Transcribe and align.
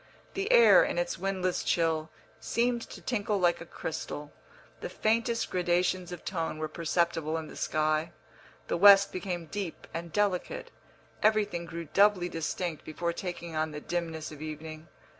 The 0.33 0.51
air, 0.51 0.83
in 0.83 0.97
its 0.97 1.19
windless 1.19 1.63
chill, 1.63 2.09
seemed 2.39 2.81
to 2.89 3.01
tinkle 3.03 3.37
like 3.37 3.61
a 3.61 3.67
crystal, 3.67 4.33
the 4.79 4.89
faintest 4.89 5.51
gradations 5.51 6.11
of 6.11 6.25
tone 6.25 6.57
were 6.57 6.67
perceptible 6.67 7.37
in 7.37 7.49
the 7.49 7.55
sky, 7.55 8.11
the 8.67 8.77
west 8.77 9.11
became 9.11 9.45
deep 9.45 9.85
and 9.93 10.11
delicate, 10.11 10.71
everything 11.21 11.65
grew 11.65 11.85
doubly 11.85 12.29
distinct 12.29 12.83
before 12.83 13.13
taking 13.13 13.55
on 13.55 13.69
the 13.69 13.79
dimness 13.79 14.31
of 14.31 14.41
evening. 14.41 14.87